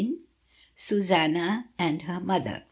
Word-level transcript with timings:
SUSANNA 0.77 1.69
AND 1.77 2.01
HER 2.01 2.19
MOTEIER. 2.19 2.59